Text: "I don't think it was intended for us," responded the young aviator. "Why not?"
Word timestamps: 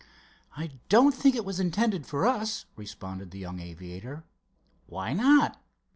"I 0.57 0.71
don't 0.89 1.13
think 1.13 1.35
it 1.35 1.45
was 1.45 1.59
intended 1.59 2.07
for 2.07 2.25
us," 2.25 2.65
responded 2.75 3.29
the 3.29 3.37
young 3.37 3.59
aviator. 3.59 4.23
"Why 4.87 5.13
not?" 5.13 5.61